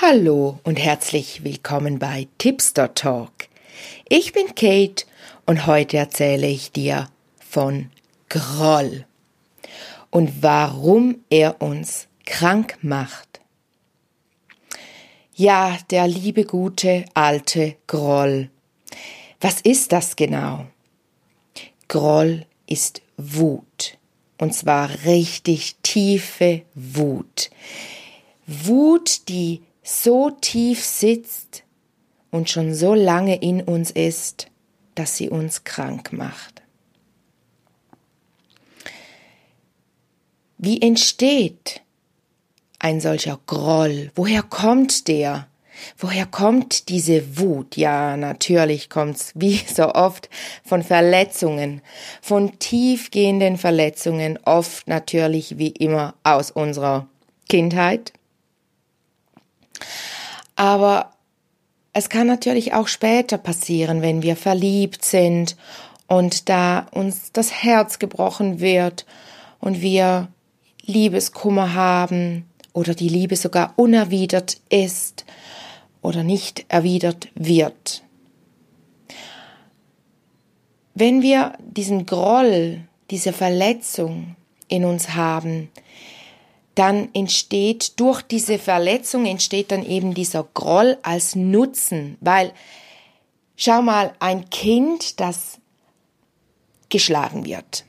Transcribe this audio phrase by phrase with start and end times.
[0.00, 3.30] Hallo und herzlich willkommen bei Tipster Talk.
[4.08, 5.04] Ich bin Kate
[5.46, 7.08] und heute erzähle ich dir
[7.38, 7.90] von
[8.28, 9.06] Groll
[10.10, 13.40] und warum er uns krank macht.
[15.36, 18.50] Ja, der liebe gute alte Groll.
[19.40, 20.66] Was ist das genau?
[21.86, 23.96] Groll ist Wut.
[24.38, 27.48] Und zwar richtig tiefe Wut.
[28.48, 31.62] Wut, die so tief sitzt
[32.30, 34.48] und schon so lange in uns ist,
[34.94, 36.62] dass sie uns krank macht.
[40.58, 41.82] Wie entsteht
[42.78, 44.10] ein solcher Groll?
[44.14, 45.48] Woher kommt der?
[45.98, 47.76] Woher kommt diese Wut?
[47.76, 50.30] Ja, natürlich kommt's wie so oft
[50.64, 51.82] von Verletzungen,
[52.22, 57.08] von tiefgehenden Verletzungen, oft natürlich wie immer aus unserer
[57.48, 58.12] Kindheit,
[60.56, 61.10] aber
[61.92, 65.56] es kann natürlich auch später passieren, wenn wir verliebt sind
[66.06, 69.06] und da uns das Herz gebrochen wird
[69.60, 70.28] und wir
[70.82, 75.24] Liebeskummer haben oder die Liebe sogar unerwidert ist
[76.02, 78.02] oder nicht erwidert wird.
[80.94, 82.80] Wenn wir diesen Groll,
[83.10, 84.36] diese Verletzung
[84.68, 85.70] in uns haben,
[86.74, 92.52] dann entsteht durch diese Verletzung entsteht dann eben dieser Groll als Nutzen, weil
[93.56, 95.58] schau mal, ein Kind, das
[96.88, 97.84] geschlagen wird.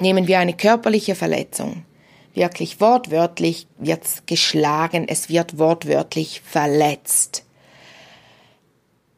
[0.00, 1.84] Nehmen wir eine körperliche Verletzung.
[2.34, 7.44] Wirklich wortwörtlich wird's geschlagen, es wird wortwörtlich verletzt.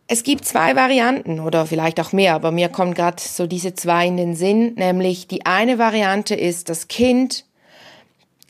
[0.06, 4.09] Es gibt zwei Varianten oder vielleicht auch mehr, aber mir kommen gerade so diese zwei
[4.09, 7.45] in den Sinn, nämlich die eine Variante ist, das Kind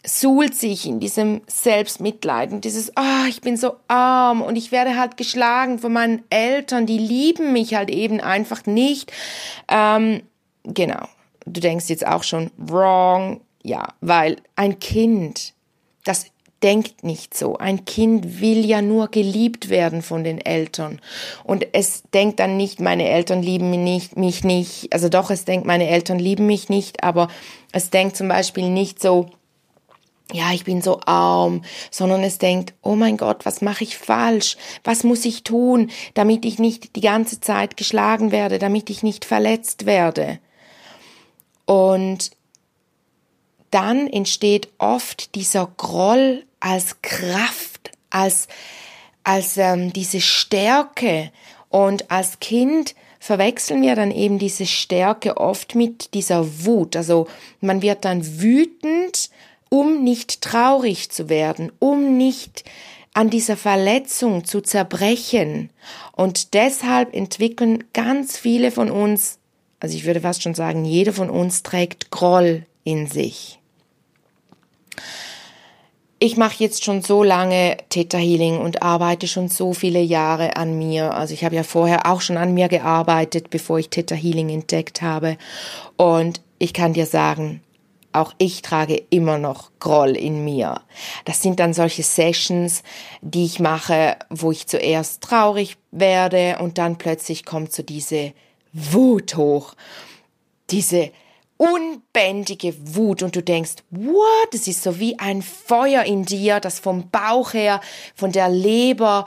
[0.04, 4.72] suhlt sich in diesem Selbstmitleid und dieses, ah, oh, ich bin so arm und ich
[4.72, 9.12] werde halt geschlagen von meinen Eltern, die lieben mich halt eben einfach nicht.
[9.68, 10.22] Ähm,
[10.64, 11.06] genau.
[11.46, 15.54] Du denkst jetzt auch schon, wrong, ja, weil ein Kind,
[16.04, 16.26] das
[16.62, 17.56] denkt nicht so.
[17.56, 21.00] Ein Kind will ja nur geliebt werden von den Eltern.
[21.44, 24.92] Und es denkt dann nicht, meine Eltern lieben mich nicht, mich nicht.
[24.92, 27.28] Also doch, es denkt, meine Eltern lieben mich nicht, aber
[27.72, 29.30] es denkt zum Beispiel nicht so,
[30.32, 34.56] ja, ich bin so arm, sondern es denkt, oh mein Gott, was mache ich falsch?
[34.84, 39.24] Was muss ich tun, damit ich nicht die ganze Zeit geschlagen werde, damit ich nicht
[39.24, 40.38] verletzt werde?
[41.66, 42.30] Und
[43.70, 48.48] dann entsteht oft dieser Groll als Kraft, als,
[49.22, 51.30] als ähm, diese Stärke.
[51.68, 56.96] Und als Kind verwechseln wir dann eben diese Stärke oft mit dieser Wut.
[56.96, 57.28] Also
[57.60, 59.30] man wird dann wütend,
[59.70, 62.64] um nicht traurig zu werden, um nicht
[63.14, 65.70] an dieser Verletzung zu zerbrechen.
[66.12, 69.38] Und deshalb entwickeln ganz viele von uns,
[69.80, 73.58] also ich würde fast schon sagen, jeder von uns trägt Groll in sich.
[76.22, 80.76] Ich mache jetzt schon so lange Theta Healing und arbeite schon so viele Jahre an
[80.76, 81.14] mir.
[81.14, 85.00] Also ich habe ja vorher auch schon an mir gearbeitet, bevor ich Theta Healing entdeckt
[85.00, 85.38] habe.
[85.96, 87.62] Und ich kann dir sagen,
[88.12, 90.80] auch ich trage immer noch Groll in mir.
[91.24, 92.82] Das sind dann solche Sessions,
[93.20, 98.32] die ich mache, wo ich zuerst traurig werde und dann plötzlich kommt so diese
[98.72, 99.74] Wut hoch.
[100.70, 101.10] Diese
[101.56, 104.54] unbändige Wut und du denkst, what?
[104.54, 107.80] Es ist so wie ein Feuer in dir, das vom Bauch her,
[108.14, 109.26] von der Leber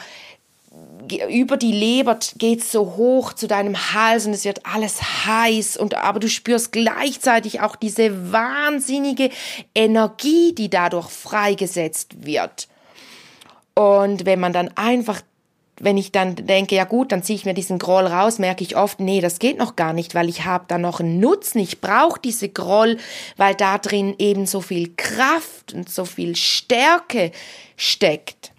[1.30, 5.96] über die Leber geht so hoch zu deinem Hals und es wird alles heiß und
[5.96, 9.30] aber du spürst gleichzeitig auch diese wahnsinnige
[9.76, 12.68] Energie, die dadurch freigesetzt wird.
[13.76, 15.22] Und wenn man dann einfach
[15.80, 18.78] wenn ich dann denke, ja gut, dann ziehe ich mir diesen Groll raus, merke ich
[18.78, 21.60] oft, nee, das geht noch gar nicht, weil ich habe da noch einen Nutzen.
[21.60, 22.98] Ich brauche diese Groll,
[23.38, 27.32] weil da drin eben so viel Kraft und so viel Stärke
[27.76, 28.53] steckt.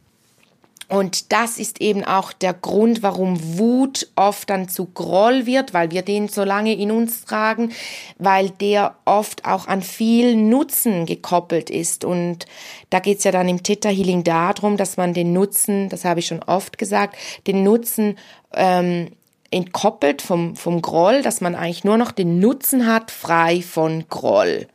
[0.94, 5.90] Und das ist eben auch der Grund, warum Wut oft dann zu Groll wird, weil
[5.90, 7.72] wir den so lange in uns tragen,
[8.18, 12.04] weil der oft auch an viel Nutzen gekoppelt ist.
[12.04, 12.46] Und
[12.90, 16.26] da geht's ja dann im Theta Healing darum, dass man den Nutzen, das habe ich
[16.26, 17.16] schon oft gesagt,
[17.48, 18.16] den Nutzen
[18.54, 19.10] ähm,
[19.50, 24.68] entkoppelt vom, vom Groll, dass man eigentlich nur noch den Nutzen hat, frei von Groll,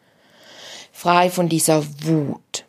[0.91, 2.65] frei von dieser Wut.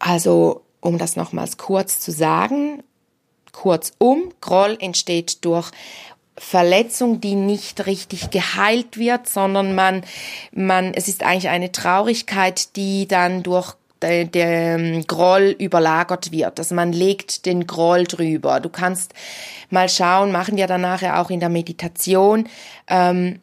[0.00, 2.82] Also um das nochmals kurz zu sagen,
[3.52, 5.70] kurzum, Groll entsteht durch
[6.36, 10.04] Verletzung, die nicht richtig geheilt wird, sondern man,
[10.52, 16.58] man, es ist eigentlich eine Traurigkeit, die dann durch der, ähm, Groll überlagert wird.
[16.60, 18.60] Also man legt den Groll drüber.
[18.60, 19.12] Du kannst
[19.70, 22.48] mal schauen, machen wir dann nachher auch in der Meditation,
[22.86, 23.40] ähm,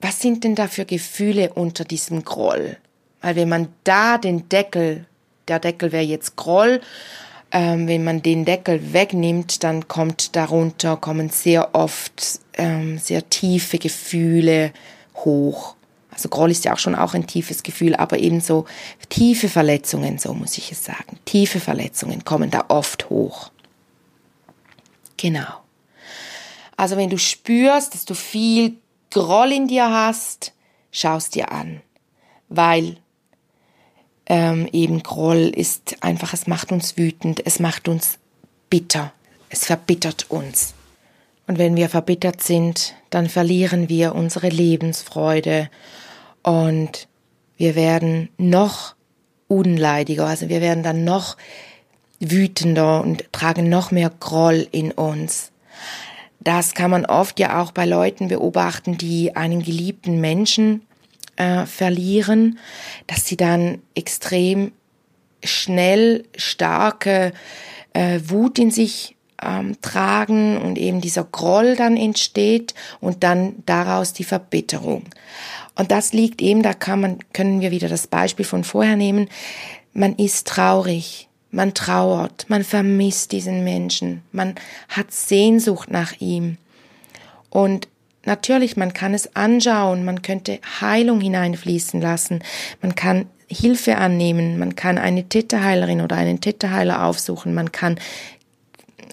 [0.00, 2.76] was sind denn da für Gefühle unter diesem Groll?
[3.20, 5.06] Weil wenn man da den Deckel,
[5.48, 6.80] der Deckel wäre jetzt Groll,
[7.50, 13.78] ähm, wenn man den Deckel wegnimmt, dann kommt darunter, kommen sehr oft ähm, sehr tiefe
[13.78, 14.72] Gefühle
[15.16, 15.76] hoch.
[16.10, 18.66] Also Groll ist ja auch schon auch ein tiefes Gefühl, aber ebenso
[19.08, 21.18] tiefe Verletzungen, so muss ich es sagen.
[21.24, 23.50] Tiefe Verletzungen kommen da oft hoch.
[25.16, 25.62] Genau.
[26.76, 28.76] Also wenn du spürst, dass du viel
[29.10, 30.52] Groll in dir hast,
[30.90, 31.80] schaust dir an,
[32.48, 32.98] weil
[34.28, 38.18] ähm, eben Groll ist einfach, es macht uns wütend, es macht uns
[38.70, 39.12] bitter,
[39.48, 40.74] es verbittert uns.
[41.46, 45.70] Und wenn wir verbittert sind, dann verlieren wir unsere Lebensfreude
[46.42, 47.08] und
[47.56, 48.94] wir werden noch
[49.48, 51.38] unleidiger, also wir werden dann noch
[52.20, 55.52] wütender und tragen noch mehr Groll in uns.
[56.40, 60.82] Das kann man oft ja auch bei Leuten beobachten, die einen geliebten Menschen
[61.38, 62.58] äh, verlieren,
[63.06, 64.72] dass sie dann extrem
[65.42, 67.32] schnell starke
[67.92, 74.12] äh, Wut in sich ähm, tragen und eben dieser Groll dann entsteht und dann daraus
[74.12, 75.04] die Verbitterung.
[75.76, 79.28] Und das liegt eben, da kann man, können wir wieder das Beispiel von vorher nehmen,
[79.92, 84.56] man ist traurig, man trauert, man vermisst diesen Menschen, man
[84.88, 86.58] hat Sehnsucht nach ihm.
[87.48, 87.86] Und
[88.28, 92.44] natürlich, man kann es anschauen, man könnte Heilung hineinfließen lassen,
[92.80, 97.98] man kann Hilfe annehmen, man kann eine Täterheilerin oder einen Täterheiler aufsuchen, man kann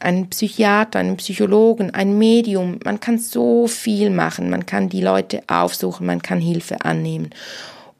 [0.02, 5.42] einen Psychiater, einen Psychologen, ein Medium, man kann so viel machen, man kann die Leute
[5.48, 7.32] aufsuchen, man kann Hilfe annehmen.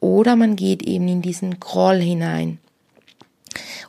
[0.02, 2.60] Oder man geht eben in diesen Groll hinein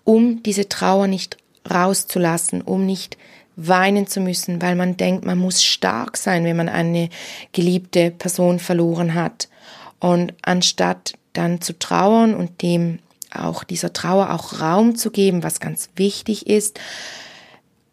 [0.04, 1.36] um diese Trauer nicht
[1.68, 3.18] rauszulassen, um nicht
[3.56, 7.08] weinen zu müssen, weil man denkt, man muss stark sein, wenn man eine
[7.52, 9.48] geliebte Person verloren hat.
[9.98, 12.98] Und anstatt dann zu trauern und dem
[13.30, 16.78] auch dieser Trauer auch Raum zu geben, was ganz wichtig ist,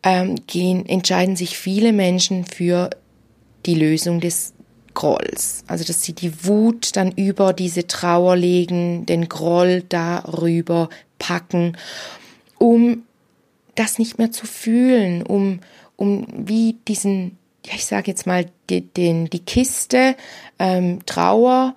[0.04, 2.90] ähm, gehen, entscheiden sich viele Menschen für
[3.66, 4.54] die Lösung des
[4.94, 5.64] Grolls.
[5.68, 10.90] Also, dass sie die Wut dann über diese Trauer legen, den Groll darüber
[11.20, 11.78] packen,
[12.60, 13.04] um
[13.76, 15.60] das nicht mehr zu fühlen, um,
[15.96, 20.16] um wie diesen, ja, ich sage jetzt mal, die, den, die Kiste
[20.60, 21.76] ähm, Trauer,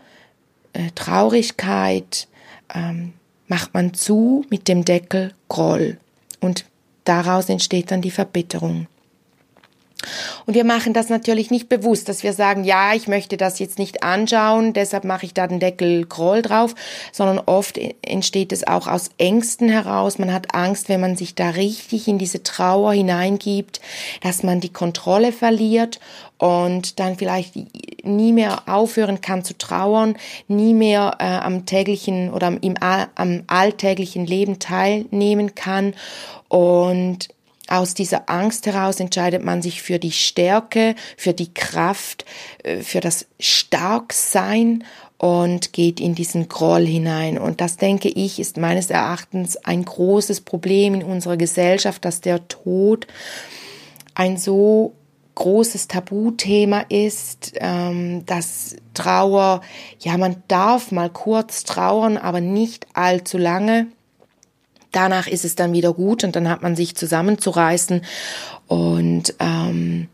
[0.73, 2.29] äh, Traurigkeit
[2.75, 3.13] ähm,
[3.49, 5.99] macht man zu mit dem Deckel Groll.
[6.41, 6.65] Und
[7.05, 8.87] daraus entsteht dann die Verbitterung.
[10.47, 13.79] Und wir machen das natürlich nicht bewusst, dass wir sagen, ja, ich möchte das jetzt
[13.79, 16.75] nicht anschauen, deshalb mache ich da den Deckel Groll drauf,
[17.13, 20.19] sondern oft entsteht es auch aus Ängsten heraus.
[20.19, 23.81] Man hat Angst, wenn man sich da richtig in diese Trauer hineingibt,
[24.23, 26.01] dass man die Kontrolle verliert
[26.39, 27.55] und dann vielleicht
[28.05, 30.17] nie mehr aufhören kann zu trauern,
[30.49, 35.95] nie mehr äh, am täglichen oder im, am alltäglichen Leben teilnehmen kann
[36.49, 37.29] und
[37.69, 42.25] aus dieser Angst heraus entscheidet man sich für die Stärke, für die Kraft,
[42.63, 44.85] äh, für das Starksein
[45.19, 47.39] und geht in diesen Groll hinein.
[47.39, 52.49] Und das, denke ich, ist meines Erachtens ein großes Problem in unserer Gesellschaft, dass der
[52.49, 53.07] Tod
[54.15, 54.95] ein so
[55.35, 59.61] großes Tabuthema ist, ähm, dass Trauer,
[60.01, 63.87] ja, man darf mal kurz trauern, aber nicht allzu lange
[64.97, 68.03] danach ist es dann wieder gut und dann hat man sich zusammenzureißen.
[68.67, 70.09] Und ähm,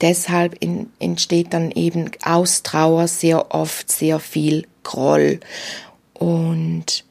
[0.00, 5.40] deshalb in, entsteht dann eben aus Trauer sehr oft sehr viel Groll
[6.12, 7.04] und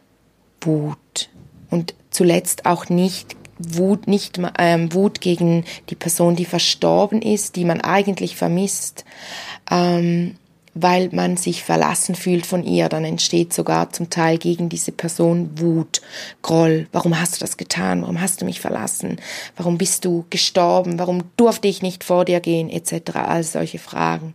[0.61, 1.29] Wut.
[1.69, 7.65] Und zuletzt auch nicht Wut, nicht ähm, Wut gegen die Person, die verstorben ist, die
[7.65, 9.05] man eigentlich vermisst,
[9.69, 10.35] ähm,
[10.73, 15.49] weil man sich verlassen fühlt von ihr, dann entsteht sogar zum Teil gegen diese Person
[15.59, 16.01] Wut,
[16.41, 16.87] Groll.
[16.91, 18.01] Warum hast du das getan?
[18.01, 19.17] Warum hast du mich verlassen?
[19.57, 20.97] Warum bist du gestorben?
[20.97, 22.69] Warum durfte ich nicht vor dir gehen?
[22.69, 22.93] Etc.
[23.15, 24.33] All solche Fragen.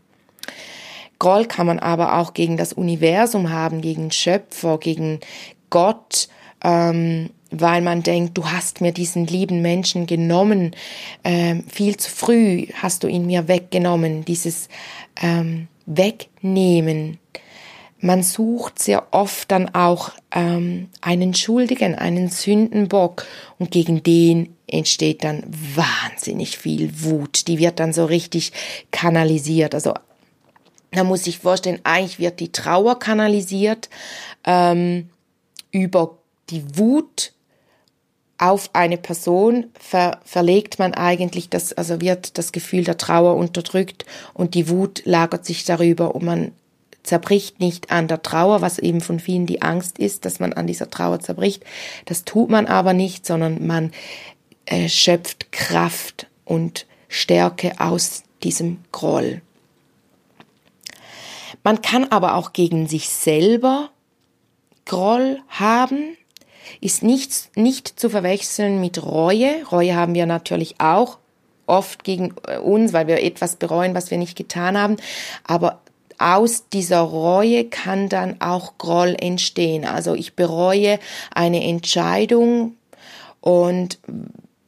[1.18, 5.20] Groll kann man aber auch gegen das Universum haben, gegen Schöpfer, gegen
[5.70, 6.28] Gott,
[6.62, 10.72] ähm, weil man denkt, du hast mir diesen lieben Menschen genommen,
[11.24, 14.68] ähm, viel zu früh hast du ihn mir weggenommen, dieses
[15.22, 17.18] ähm, wegnehmen.
[17.98, 23.26] Man sucht sehr oft dann auch ähm, einen Schuldigen, einen Sündenbock
[23.58, 27.46] und gegen den entsteht dann wahnsinnig viel Wut.
[27.48, 28.52] Die wird dann so richtig
[28.90, 29.74] kanalisiert.
[29.74, 29.94] Also
[30.90, 33.88] da muss ich vorstellen, eigentlich wird die Trauer kanalisiert
[34.44, 35.08] ähm,
[35.70, 36.18] über
[36.50, 37.32] die Wut
[38.38, 44.04] auf eine Person ver verlegt man eigentlich das, also wird das Gefühl der Trauer unterdrückt
[44.34, 46.52] und die Wut lagert sich darüber und man
[47.02, 50.66] zerbricht nicht an der Trauer, was eben von vielen die Angst ist, dass man an
[50.66, 51.64] dieser Trauer zerbricht.
[52.04, 53.92] Das tut man aber nicht, sondern man
[54.66, 59.40] äh, schöpft Kraft und Stärke aus diesem Groll.
[61.62, 63.90] Man kann aber auch gegen sich selber
[64.84, 66.16] Groll haben,
[66.80, 69.64] ist nicht, nicht zu verwechseln mit Reue.
[69.70, 71.18] Reue haben wir natürlich auch
[71.66, 74.96] oft gegen äh, uns, weil wir etwas bereuen, was wir nicht getan haben.
[75.44, 75.80] Aber
[76.18, 79.84] aus dieser Reue kann dann auch Groll entstehen.
[79.84, 80.98] Also ich bereue
[81.34, 82.74] eine Entscheidung
[83.40, 83.98] und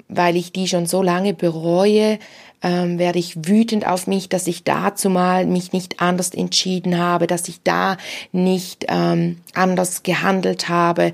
[0.09, 2.19] weil ich die schon so lange bereue,
[2.63, 7.27] ähm, werde ich wütend auf mich, dass ich dazu mal mich nicht anders entschieden habe,
[7.27, 7.97] dass ich da
[8.33, 11.13] nicht ähm, anders gehandelt habe.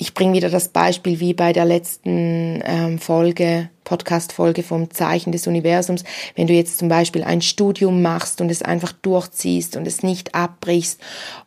[0.00, 5.48] Ich bringe wieder das Beispiel wie bei der letzten ähm, Folge, Podcast-Folge vom Zeichen des
[5.48, 6.04] Universums.
[6.36, 10.36] Wenn du jetzt zum Beispiel ein Studium machst und es einfach durchziehst und es nicht
[10.36, 11.00] abbrichst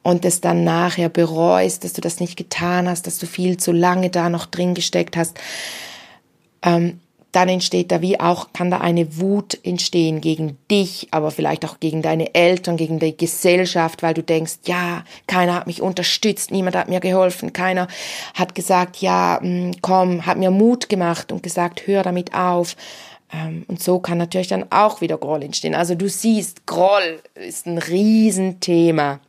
[0.04, 3.72] und es dann nachher bereust, dass du das nicht getan hast, dass du viel zu
[3.72, 5.40] lange da noch drin gesteckt hast,
[6.62, 7.00] ähm,
[7.32, 11.80] dann entsteht da wie auch, kann da eine Wut entstehen gegen dich, aber vielleicht auch
[11.80, 16.76] gegen deine Eltern, gegen die Gesellschaft, weil du denkst, ja, keiner hat mich unterstützt, niemand
[16.76, 17.88] hat mir geholfen, keiner
[18.34, 22.76] hat gesagt, ja, mm, komm, hat mir Mut gemacht und gesagt, hör damit auf.
[23.34, 25.76] Ähm, und so kann natürlich dann auch wieder Groll entstehen.
[25.76, 29.20] Also du siehst, Groll ist ein Riesenthema.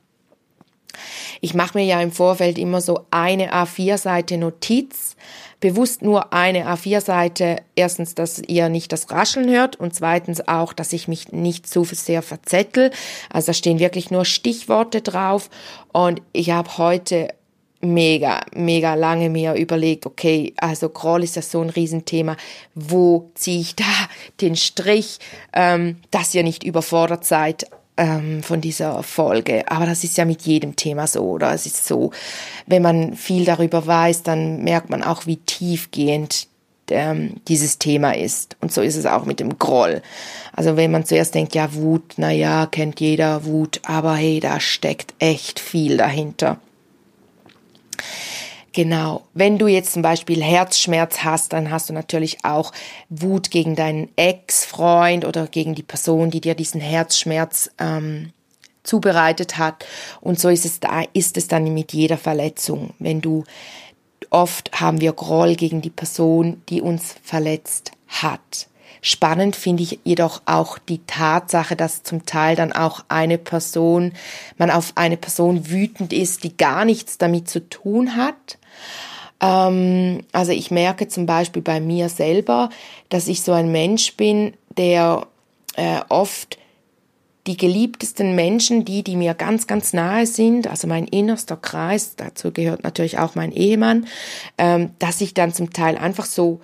[1.40, 5.16] Ich mache mir ja im Vorfeld immer so eine A4-Seite Notiz,
[5.62, 7.62] bewusst nur eine A4-Seite.
[7.76, 11.84] Erstens, dass ihr nicht das Rascheln hört und zweitens auch, dass ich mich nicht zu
[11.84, 12.90] sehr verzettel.
[13.30, 15.48] Also da stehen wirklich nur Stichworte drauf
[15.92, 17.28] und ich habe heute
[17.80, 22.36] mega, mega lange mir überlegt, okay, also Groll ist ja so ein Riesenthema.
[22.74, 23.84] Wo ziehe ich da
[24.40, 25.18] den Strich,
[25.52, 27.66] ähm, dass ihr nicht überfordert seid?
[28.02, 29.70] Ähm, von dieser Folge.
[29.70, 31.52] Aber das ist ja mit jedem Thema so, oder?
[31.52, 32.10] Es ist so,
[32.66, 36.48] wenn man viel darüber weiß, dann merkt man auch, wie tiefgehend
[36.90, 38.56] ähm, dieses Thema ist.
[38.60, 40.02] Und so ist es auch mit dem Groll.
[40.52, 44.58] Also wenn man zuerst denkt, ja, Wut, na ja, kennt jeder Wut, aber hey, da
[44.58, 46.58] steckt echt viel dahinter.
[48.72, 49.22] Genau.
[49.34, 52.72] Wenn du jetzt zum Beispiel Herzschmerz hast, dann hast du natürlich auch
[53.10, 58.32] Wut gegen deinen Ex-Freund oder gegen die Person, die dir diesen Herzschmerz ähm,
[58.82, 59.84] zubereitet hat.
[60.22, 62.94] Und so ist es da, ist es dann mit jeder Verletzung.
[62.98, 63.44] Wenn du
[64.30, 68.68] oft haben wir Groll gegen die Person, die uns verletzt hat.
[69.04, 74.12] Spannend finde ich jedoch auch die Tatsache, dass zum Teil dann auch eine Person,
[74.58, 78.58] man auf eine Person wütend ist, die gar nichts damit zu tun hat.
[79.40, 82.70] Ähm, also ich merke zum Beispiel bei mir selber,
[83.08, 85.26] dass ich so ein Mensch bin, der
[85.74, 86.58] äh, oft
[87.48, 92.52] die geliebtesten Menschen, die, die mir ganz, ganz nahe sind, also mein innerster Kreis, dazu
[92.52, 94.06] gehört natürlich auch mein Ehemann,
[94.58, 96.60] ähm, dass ich dann zum Teil einfach so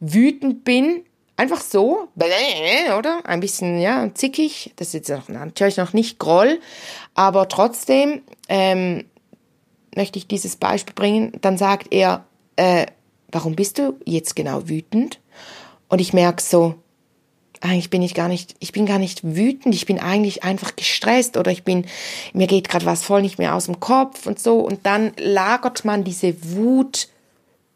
[0.00, 1.00] wütend bin
[1.38, 2.08] Einfach so,
[2.98, 3.20] oder?
[3.22, 4.72] Ein bisschen, ja, zickig.
[4.74, 6.58] Das ist jetzt natürlich noch nicht Groll,
[7.14, 9.04] aber trotzdem ähm,
[9.94, 11.30] möchte ich dieses Beispiel bringen.
[11.40, 12.24] Dann sagt er,
[12.56, 12.86] äh,
[13.30, 15.20] warum bist du jetzt genau wütend?
[15.88, 16.74] Und ich merke so,
[17.60, 21.36] eigentlich bin ich gar nicht, ich bin gar nicht wütend, ich bin eigentlich einfach gestresst
[21.36, 21.86] oder ich bin,
[22.32, 24.58] mir geht gerade was voll nicht mehr aus dem Kopf und so.
[24.58, 27.06] Und dann lagert man diese Wut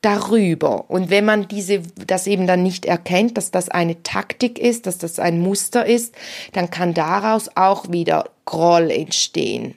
[0.03, 0.91] darüber.
[0.91, 4.99] Und wenn man diese, das eben dann nicht erkennt, dass das eine Taktik ist, dass
[4.99, 6.15] das ein Muster ist,
[6.53, 9.77] dann kann daraus auch wieder Groll entstehen.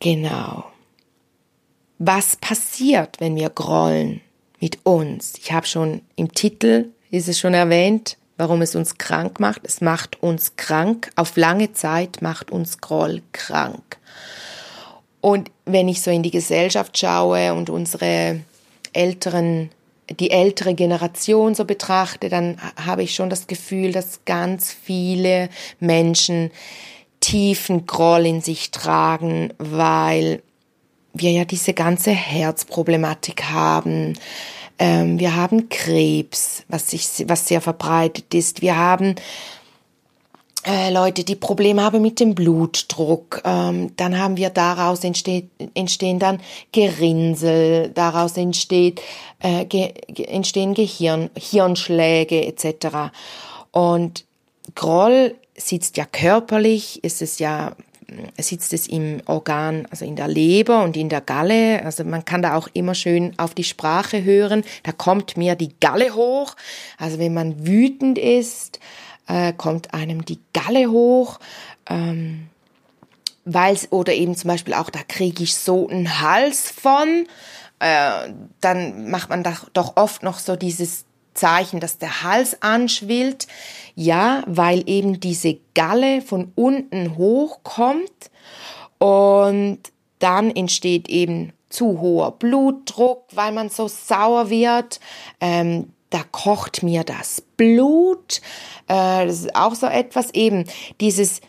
[0.00, 0.64] Genau.
[1.98, 4.20] Was passiert, wenn wir grollen
[4.60, 5.32] mit uns?
[5.38, 9.62] Ich habe schon im Titel, ist es schon erwähnt, warum es uns krank macht.
[9.64, 11.10] Es macht uns krank.
[11.16, 13.98] Auf lange Zeit macht uns Groll krank.
[15.20, 18.40] Und wenn ich so in die Gesellschaft schaue und unsere
[18.92, 19.70] älteren,
[20.08, 25.48] die ältere Generation so betrachte, dann habe ich schon das Gefühl, dass ganz viele
[25.80, 26.50] Menschen
[27.20, 30.42] tiefen Groll in sich tragen, weil
[31.12, 34.14] wir ja diese ganze Herzproblematik haben.
[34.78, 38.62] Ähm, wir haben Krebs, was, sich, was sehr verbreitet ist.
[38.62, 39.16] Wir haben
[40.64, 46.18] äh, Leute, die Probleme haben mit dem Blutdruck, ähm, dann haben wir daraus entsteht, entstehen
[46.18, 46.40] dann
[46.72, 49.00] Gerinnsel, daraus entsteht,
[49.40, 49.92] äh, ge,
[50.26, 53.12] entstehen Gehirn, Hirnschläge etc.
[53.70, 54.24] Und
[54.74, 57.74] Groll sitzt ja körperlich, ist es ja
[58.38, 61.84] sitzt es im Organ, also in der Leber und in der Galle.
[61.84, 64.64] Also man kann da auch immer schön auf die Sprache hören.
[64.82, 66.56] Da kommt mir die Galle hoch.
[66.96, 68.80] Also wenn man wütend ist,
[69.28, 71.38] äh, kommt einem die Galle hoch.
[71.88, 72.48] Ähm,
[73.44, 77.26] weil's, oder eben zum Beispiel auch, da kriege ich so einen Hals von.
[77.78, 81.04] Äh, dann macht man doch, doch oft noch so dieses
[81.34, 83.46] Zeichen, dass der Hals anschwillt.
[83.94, 88.30] Ja, weil eben diese Galle von unten hochkommt
[88.98, 89.78] und
[90.18, 95.00] dann entsteht eben zu hoher Blutdruck, weil man so sauer wird.
[95.40, 98.40] Ähm, da kocht mir das Blut.
[98.88, 100.64] Äh, das ist auch so etwas eben,
[101.00, 101.40] dieses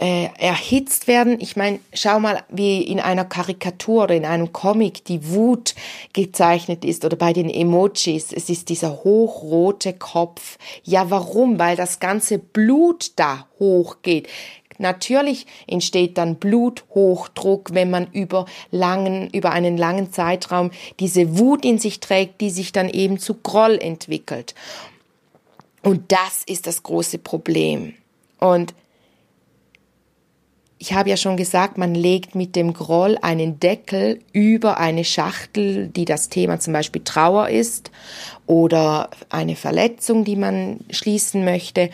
[0.00, 1.40] äh, erhitzt werden.
[1.40, 5.74] Ich meine, schau mal, wie in einer Karikatur oder in einem Comic die Wut
[6.12, 8.32] gezeichnet ist oder bei den Emojis.
[8.32, 10.58] Es ist dieser hochrote Kopf.
[10.84, 11.58] Ja, warum?
[11.58, 14.28] Weil das ganze Blut da hochgeht.
[14.78, 20.70] Natürlich entsteht dann Bluthochdruck, wenn man über langen, über einen langen Zeitraum
[21.00, 24.54] diese Wut in sich trägt, die sich dann eben zu Groll entwickelt.
[25.82, 27.94] Und das ist das große Problem.
[28.38, 28.74] Und
[30.78, 35.88] ich habe ja schon gesagt, man legt mit dem Groll einen Deckel über eine Schachtel,
[35.88, 37.90] die das Thema zum Beispiel Trauer ist
[38.46, 41.90] oder eine Verletzung, die man schließen möchte.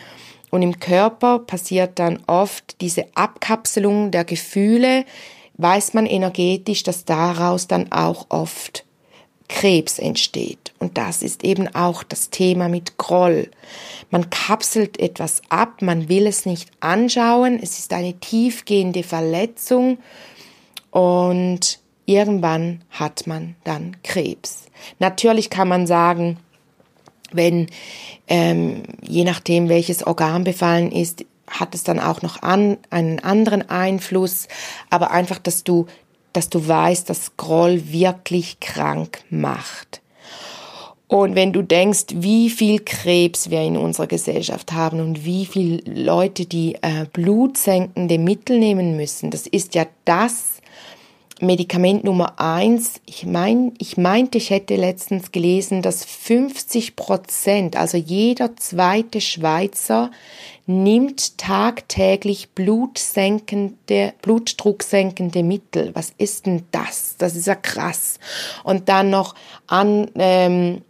[0.51, 5.05] Und im Körper passiert dann oft diese Abkapselung der Gefühle,
[5.57, 8.85] weiß man energetisch, dass daraus dann auch oft
[9.47, 10.73] Krebs entsteht.
[10.79, 13.49] Und das ist eben auch das Thema mit Groll.
[14.09, 19.99] Man kapselt etwas ab, man will es nicht anschauen, es ist eine tiefgehende Verletzung
[20.91, 24.65] und irgendwann hat man dann Krebs.
[24.99, 26.37] Natürlich kann man sagen,
[27.35, 27.67] wenn
[28.27, 33.69] ähm, je nachdem welches Organ befallen ist, hat es dann auch noch an, einen anderen
[33.69, 34.47] Einfluss,
[34.89, 35.85] aber einfach, dass du
[36.35, 40.01] dass du weißt, dass Groll wirklich krank macht.
[41.07, 45.77] Und wenn du denkst, wie viel Krebs wir in unserer Gesellschaft haben und wie viele
[45.85, 50.54] Leute, die äh, blutsenkende Mittel nehmen müssen, das ist ja das
[51.41, 53.01] Medikament Nummer eins.
[53.05, 60.11] Ich mein, ich meinte, ich hätte letztens gelesen, dass 50 Prozent, also jeder zweite Schweizer
[60.65, 65.91] nimmt tagtäglich blutsenkende, blutdrucksenkende Mittel.
[65.93, 67.17] Was ist denn das?
[67.17, 68.19] Das ist ja krass.
[68.63, 69.35] Und dann noch
[69.67, 70.83] an, ähm,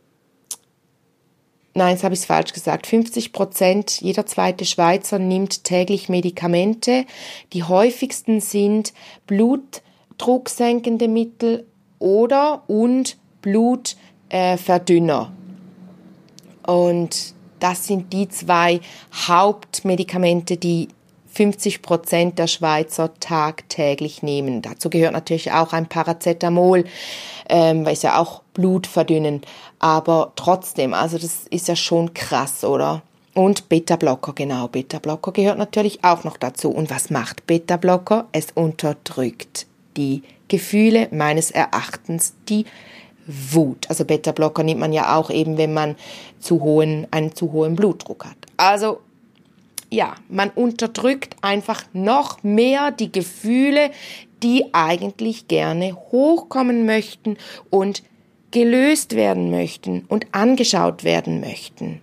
[1.74, 2.86] nein, jetzt habe ich es falsch gesagt.
[2.86, 7.06] 50 Prozent, jeder zweite Schweizer nimmt täglich Medikamente.
[7.52, 8.94] Die häufigsten sind
[10.18, 11.66] blutdrucksenkende Mittel
[12.00, 15.32] oder und Blutverdünner.
[16.66, 18.82] Äh, und das sind die zwei
[19.28, 20.90] Hauptmedikamente, die
[21.28, 24.62] 50 Prozent der Schweizer tagtäglich nehmen.
[24.62, 26.86] Dazu gehört natürlich auch ein Paracetamol,
[27.50, 29.46] ähm, weil es ja auch Blut verdünnend.
[29.80, 33.02] Aber trotzdem, also das ist ja schon krass, oder?
[33.34, 34.70] Und Beta-Blocker, genau.
[34.70, 36.72] Beta-Blocker gehört natürlich auch noch dazu.
[36.72, 38.28] Und was macht Beta-Blocker?
[38.32, 42.66] Es unterdrückt die Gefühle meines Erachtens, die
[43.28, 43.90] Wut.
[43.90, 45.96] Also Beta-Blocker nimmt man ja auch eben, wenn man
[46.40, 48.38] zu hohen, einen zu hohen Blutdruck hat.
[48.58, 49.00] Also
[49.90, 53.92] ja, man unterdrückt einfach noch mehr die Gefühle,
[54.44, 57.38] die eigentlich gerne hochkommen möchten
[57.70, 58.04] und
[58.52, 62.02] gelöst werden möchten und angeschaut werden möchten.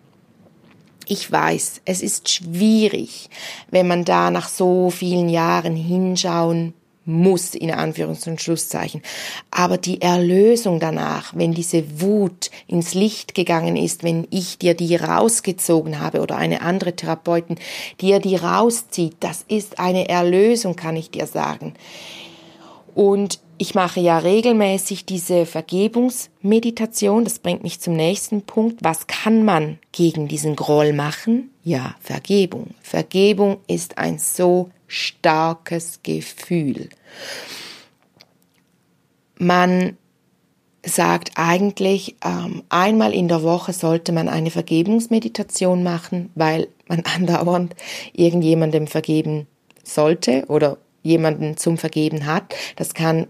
[1.07, 3.28] Ich weiß, es ist schwierig,
[3.70, 9.02] wenn man da nach so vielen Jahren hinschauen muss, in Anführungs- und Schlusszeichen.
[9.50, 14.96] Aber die Erlösung danach, wenn diese Wut ins Licht gegangen ist, wenn ich dir die
[14.96, 17.56] rausgezogen habe oder eine andere Therapeutin
[18.00, 21.74] dir die rauszieht, das ist eine Erlösung, kann ich dir sagen.
[22.94, 27.24] Und ich mache ja regelmäßig diese Vergebungsmeditation.
[27.24, 28.82] Das bringt mich zum nächsten Punkt.
[28.82, 31.50] Was kann man gegen diesen Groll machen?
[31.62, 32.70] Ja, Vergebung.
[32.82, 36.90] Vergebung ist ein so starkes Gefühl.
[39.38, 39.96] Man
[40.85, 47.74] sagt eigentlich, ähm, einmal in der Woche sollte man eine Vergebungsmeditation machen, weil man andauernd
[48.12, 49.46] irgendjemandem vergeben
[49.83, 52.55] sollte oder jemanden zum Vergeben hat.
[52.76, 53.26] Das kann,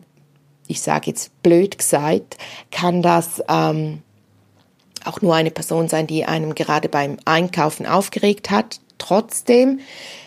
[0.67, 2.39] ich sage jetzt blöd gesagt,
[2.73, 4.03] kann das ähm,
[5.05, 8.81] auch nur eine Person sein, die einem gerade beim Einkaufen aufgeregt hat.
[8.99, 9.81] Trotzdem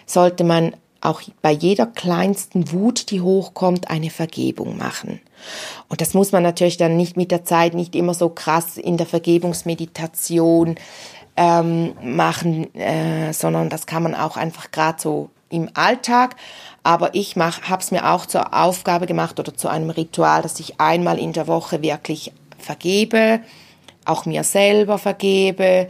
[0.05, 5.21] sollte man auch bei jeder kleinsten Wut, die hochkommt, eine Vergebung machen.
[5.89, 8.97] Und das muss man natürlich dann nicht mit der Zeit nicht immer so krass in
[8.97, 10.75] der Vergebungsmeditation
[11.37, 16.35] ähm, machen, äh, sondern das kann man auch einfach gerade so im Alltag,
[16.83, 20.79] aber ich habe es mir auch zur Aufgabe gemacht oder zu einem Ritual, dass ich
[20.79, 23.41] einmal in der Woche wirklich vergebe,
[24.05, 25.87] auch mir selber vergebe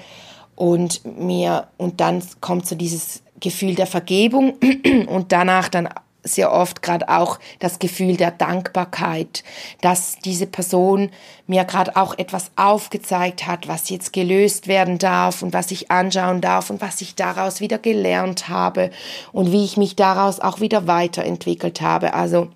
[0.56, 4.56] und mir und dann kommt so dieses Gefühl der Vergebung
[5.08, 5.88] und danach dann
[6.24, 9.44] sehr oft gerade auch das Gefühl der Dankbarkeit,
[9.82, 11.12] dass diese Person
[11.46, 16.42] mir gerade auch etwas aufgezeigt hat, was jetzt gelöst werden darf und was ich anschauen
[16.42, 18.90] darf und was ich daraus wieder gelernt habe
[19.32, 22.16] und wie ich mich daraus auch wieder weiterentwickelt habe.
[22.16, 22.50] Also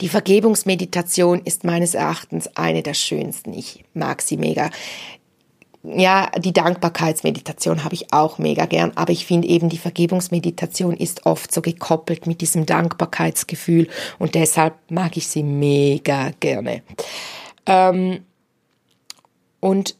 [0.00, 3.52] die Vergebungsmeditation ist meines Erachtens eine der schönsten.
[3.52, 4.70] Ich mag sie mega
[5.94, 11.26] ja, die Dankbarkeitsmeditation habe ich auch mega gern, aber ich finde eben die Vergebungsmeditation ist
[11.26, 16.82] oft so gekoppelt mit diesem Dankbarkeitsgefühl und deshalb mag ich sie mega gerne.
[17.66, 18.24] Ähm,
[19.60, 19.96] und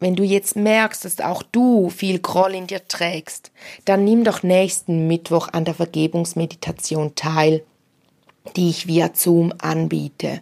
[0.00, 3.50] wenn du jetzt merkst, dass auch du viel Groll in dir trägst,
[3.84, 7.64] dann nimm doch nächsten Mittwoch an der Vergebungsmeditation teil,
[8.56, 10.40] die ich via Zoom anbiete.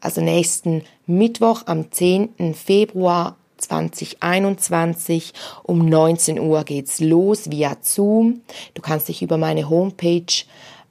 [0.00, 2.54] Also nächsten Mittwoch am 10.
[2.54, 8.42] Februar 2021 um 19 Uhr geht's los via Zoom.
[8.74, 10.44] Du kannst dich über meine Homepage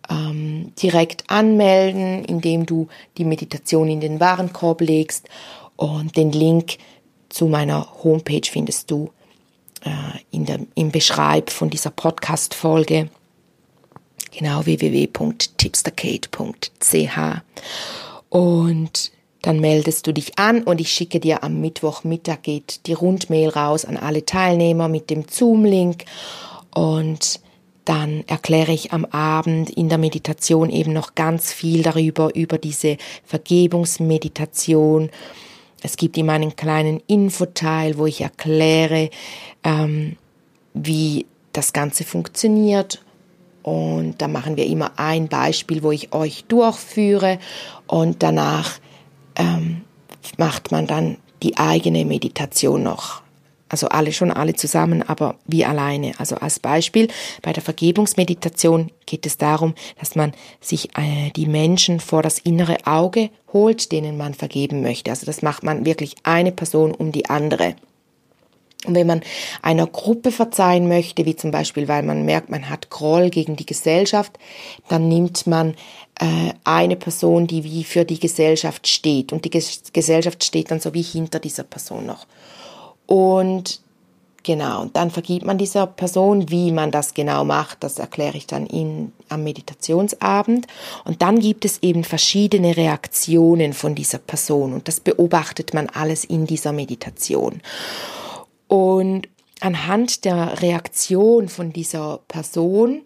[0.09, 5.29] ähm, direkt anmelden, indem du die Meditation in den Warenkorb legst
[5.75, 6.77] und den Link
[7.29, 9.11] zu meiner Homepage findest du
[9.83, 9.89] äh,
[10.31, 13.09] in der, im Beschreib von dieser Podcast-Folge.
[14.31, 17.41] Genau www.tipsterkate.ch
[18.29, 19.11] und
[19.45, 23.85] dann meldest du dich an und ich schicke dir am Mittwochmittag geht die Rundmail raus
[23.85, 26.05] an alle Teilnehmer mit dem Zoom-Link
[26.73, 27.39] und
[27.85, 32.97] dann erkläre ich am Abend in der Meditation eben noch ganz viel darüber, über diese
[33.23, 35.11] Vergebungsmeditation.
[35.83, 39.11] Es gibt immer einen kleinen Infoteil, wo ich erkläre,
[39.63, 40.17] ähm,
[40.73, 43.03] wie das Ganze funktioniert.
[43.61, 47.37] Und da machen wir immer ein Beispiel, wo ich euch durchführe
[47.85, 48.79] und danach
[49.35, 49.81] ähm,
[50.37, 53.21] macht man dann die eigene Meditation noch.
[53.67, 56.13] Also alle schon alle zusammen, aber wie alleine.
[56.19, 57.07] Also als Beispiel
[57.41, 62.77] bei der Vergebungsmeditation geht es darum, dass man sich äh, die Menschen vor das innere
[62.85, 65.09] Auge holt, denen man vergeben möchte.
[65.09, 67.75] Also das macht man wirklich eine Person um die andere.
[68.87, 69.21] Und wenn man
[69.61, 73.65] einer Gruppe verzeihen möchte, wie zum Beispiel, weil man merkt, man hat Groll gegen die
[73.65, 74.37] Gesellschaft,
[74.87, 75.75] dann nimmt man
[76.19, 79.33] äh, eine Person, die wie für die Gesellschaft steht.
[79.33, 82.25] Und die Ges Gesellschaft steht dann so wie hinter dieser Person noch.
[83.05, 83.81] Und
[84.43, 88.65] genau, dann vergibt man dieser Person, wie man das genau macht, das erkläre ich dann
[88.65, 90.67] in, am Meditationsabend.
[91.03, 94.73] Und dann gibt es eben verschiedene Reaktionen von dieser Person.
[94.73, 97.61] Und das beobachtet man alles in dieser Meditation.
[98.67, 99.27] Und
[99.61, 103.01] anhand der Reaktion von dieser Person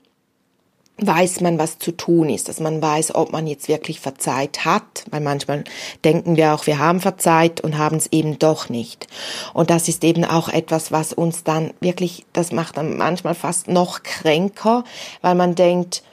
[1.02, 5.06] weiß man, was zu tun ist, dass man weiß, ob man jetzt wirklich verzeiht hat,
[5.10, 5.64] weil manchmal
[6.04, 9.08] denken wir auch, wir haben verzeiht und haben es eben doch nicht.
[9.54, 13.68] Und das ist eben auch etwas, was uns dann wirklich, das macht dann manchmal fast
[13.68, 14.84] noch kränker,
[15.22, 16.04] weil man denkt,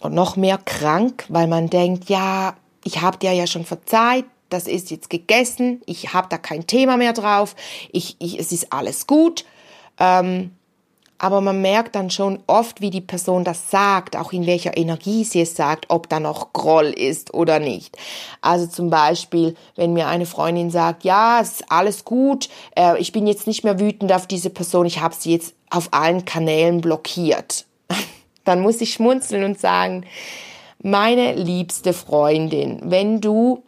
[0.00, 4.66] und noch mehr krank, weil man denkt, ja, ich habe dir ja schon verzeiht, das
[4.66, 7.56] ist jetzt gegessen, ich habe da kein Thema mehr drauf,
[7.92, 9.44] ich, ich, es ist alles gut.
[9.98, 10.52] Ähm,
[11.22, 15.22] aber man merkt dann schon oft, wie die Person das sagt, auch in welcher Energie
[15.22, 17.96] sie es sagt, ob da noch Groll ist oder nicht.
[18.40, 23.12] Also zum Beispiel, wenn mir eine Freundin sagt, ja, es ist alles gut, äh, ich
[23.12, 26.80] bin jetzt nicht mehr wütend auf diese Person, ich habe sie jetzt auf allen Kanälen
[26.80, 27.66] blockiert.
[28.44, 30.04] dann muss ich schmunzeln und sagen,
[30.82, 33.62] meine liebste Freundin, wenn du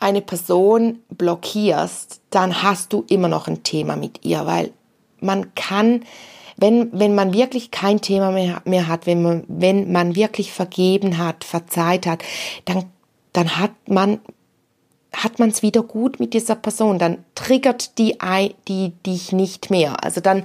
[0.00, 4.72] eine Person blockierst, dann hast du immer noch ein Thema mit ihr, weil
[5.20, 6.04] man kann,
[6.56, 11.18] wenn, wenn man wirklich kein Thema mehr, mehr hat, wenn man, wenn man wirklich vergeben
[11.18, 12.22] hat, verzeiht hat,
[12.64, 12.86] dann,
[13.32, 14.20] dann hat man
[15.12, 18.16] hat man es wieder gut mit dieser Person, dann triggert die,
[18.68, 20.04] die dich nicht mehr.
[20.04, 20.44] Also dann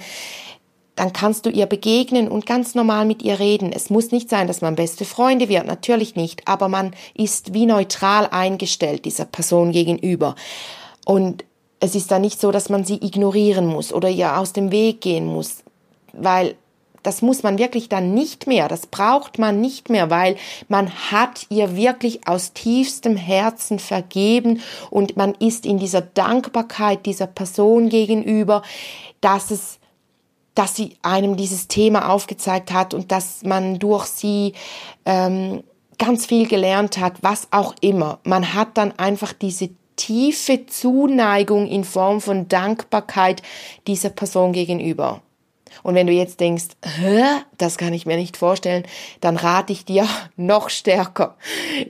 [0.95, 3.71] dann kannst du ihr begegnen und ganz normal mit ihr reden.
[3.73, 7.65] Es muss nicht sein, dass man beste Freunde wird, natürlich nicht, aber man ist wie
[7.65, 10.36] neutral eingestellt dieser Person gegenüber.
[11.05, 11.43] Und
[11.79, 15.01] es ist dann nicht so, dass man sie ignorieren muss oder ihr aus dem Weg
[15.01, 15.63] gehen muss,
[16.13, 16.55] weil
[17.03, 20.38] das muss man wirklich dann nicht mehr, das braucht man nicht mehr, weil
[20.69, 27.27] man hat ihr wirklich aus tiefstem Herzen vergeben und man ist in dieser Dankbarkeit dieser
[27.27, 28.63] Person gegenüber,
[29.21, 29.77] dass es
[30.55, 34.53] dass sie einem dieses Thema aufgezeigt hat und dass man durch sie
[35.05, 35.63] ähm,
[35.97, 38.19] ganz viel gelernt hat, was auch immer.
[38.23, 43.41] Man hat dann einfach diese tiefe Zuneigung in Form von Dankbarkeit
[43.87, 45.21] dieser Person gegenüber.
[45.83, 47.23] Und wenn du jetzt denkst, Hä,
[47.57, 48.83] das kann ich mir nicht vorstellen,
[49.21, 51.37] dann rate ich dir noch stärker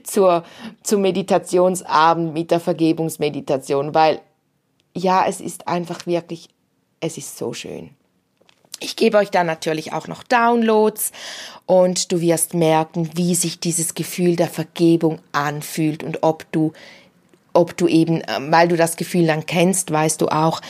[0.04, 0.44] zur,
[0.82, 4.20] zum Meditationsabend mit der Vergebungsmeditation, weil
[4.94, 6.48] ja, es ist einfach wirklich,
[7.00, 7.95] es ist so schön.
[8.80, 11.12] Ich gebe euch dann natürlich auch noch Downloads
[11.64, 16.72] und du wirst merken, wie sich dieses Gefühl der Vergebung anfühlt und ob du,
[17.52, 20.60] ob du eben, ähm, weil du das Gefühl dann kennst, weißt du auch,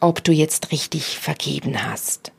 [0.00, 2.32] ob du jetzt richtig vergeben hast.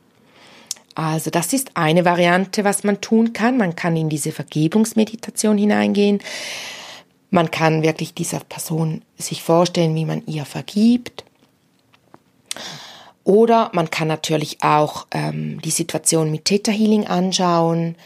[0.94, 3.58] Also das ist eine Variante, was man tun kann.
[3.58, 6.20] Man kann in diese Vergebungsmeditation hineingehen.
[7.30, 11.24] Man kann wirklich dieser Person sich vorstellen, wie man ihr vergibt.
[13.26, 17.96] Oder man kann natürlich auch ähm, die Situation mit Theta Healing anschauen,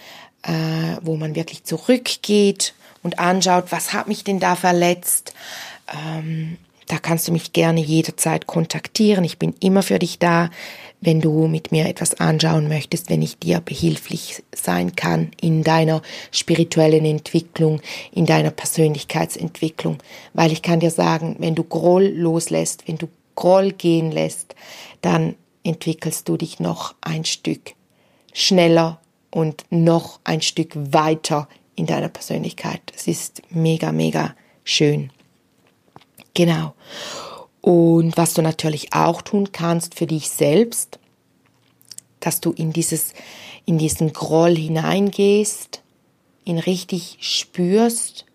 [0.43, 5.35] äh, wo man wirklich zurückgeht und anschaut, was hat mich denn da verletzt.
[5.93, 6.57] Ähm,
[6.87, 9.23] da kannst du mich gerne jederzeit kontaktieren.
[9.25, 10.49] Ich bin immer für dich da,
[11.03, 16.01] wenn du mit mir etwas anschauen möchtest, wenn ich dir behilflich sein kann in deiner
[16.31, 19.99] spirituellen Entwicklung, in deiner Persönlichkeitsentwicklung.
[20.33, 23.07] Weil ich kann dir sagen, wenn du Groll loslässt, wenn du
[23.40, 24.55] Groll gehen lässt,
[25.00, 27.74] dann entwickelst du dich noch ein Stück
[28.35, 29.00] schneller
[29.31, 32.83] und noch ein Stück weiter in deiner Persönlichkeit.
[32.94, 35.11] Es ist mega, mega schön.
[36.35, 36.74] Genau.
[37.62, 40.98] Und was du natürlich auch tun kannst für dich selbst,
[42.20, 43.14] dass du in dieses,
[43.64, 45.83] in diesen Groll hineingehst,
[46.44, 48.26] ihn richtig spürst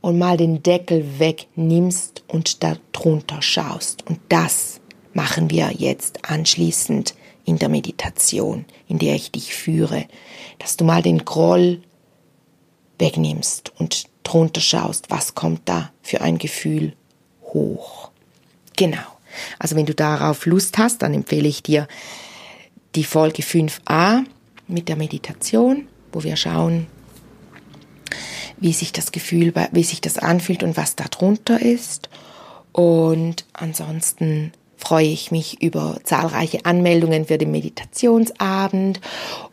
[0.00, 4.06] und mal den Deckel wegnimmst und darunter schaust.
[4.06, 4.80] Und das
[5.12, 10.06] machen wir jetzt anschließend in der Meditation, in der ich dich führe,
[10.58, 11.82] dass du mal den Groll
[12.98, 16.92] wegnimmst und drunter schaust, was kommt da für ein Gefühl
[17.42, 18.10] hoch.
[18.76, 18.98] Genau.
[19.58, 21.88] Also wenn du darauf Lust hast, dann empfehle ich dir
[22.94, 24.24] die Folge 5a
[24.66, 26.86] mit der Meditation, wo wir schauen,
[28.60, 32.08] wie sich das Gefühl, wie sich das anfühlt und was darunter ist.
[32.72, 39.00] Und ansonsten freue ich mich über zahlreiche Anmeldungen für den Meditationsabend.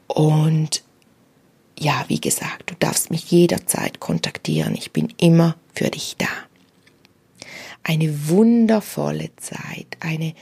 [0.07, 0.83] Und
[1.77, 4.75] ja, wie gesagt, du darfst mich jederzeit kontaktieren.
[4.75, 6.27] Ich bin immer für dich da.
[7.83, 10.33] Eine wundervolle Zeit, eine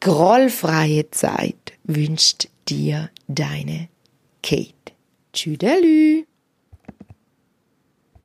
[0.00, 3.88] grollfreie Zeit wünscht dir deine
[4.42, 4.74] Kate.
[5.32, 6.24] Tschüdelü!